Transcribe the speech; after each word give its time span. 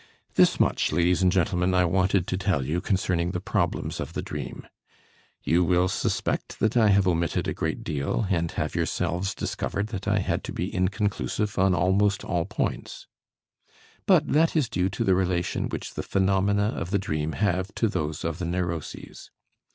This 0.33 0.59
much, 0.59 0.91
ladies 0.91 1.21
and 1.21 1.31
gentlemen, 1.31 1.75
I 1.75 1.85
wanted 1.85 2.25
to 2.25 2.35
tell 2.35 2.65
you 2.65 2.81
concerning 2.81 3.29
the 3.33 3.39
problems 3.39 3.99
of 3.99 4.13
the 4.13 4.23
dream. 4.23 4.65
You 5.43 5.63
will 5.63 5.87
suspect 5.87 6.57
that 6.59 6.75
I 6.75 6.87
have 6.87 7.07
omitted 7.07 7.47
a 7.47 7.53
great 7.53 7.83
deal, 7.83 8.25
and 8.27 8.49
have 8.53 8.73
yourselves 8.73 9.35
discovered 9.35 9.89
that 9.89 10.07
I 10.07 10.17
had 10.17 10.43
to 10.45 10.51
be 10.51 10.73
inconclusive 10.73 11.59
on 11.59 11.75
almost 11.75 12.25
all 12.25 12.45
points. 12.45 13.05
But 14.07 14.27
that 14.29 14.55
is 14.55 14.69
due 14.69 14.89
to 14.89 15.03
the 15.03 15.13
relation 15.13 15.69
which 15.69 15.93
the 15.93 16.01
phenomena 16.01 16.69
of 16.69 16.89
the 16.89 16.97
dream 16.97 17.33
have 17.33 17.71
to 17.75 17.87
those 17.87 18.23
of 18.25 18.39
the 18.39 18.45
neuroses. 18.45 19.29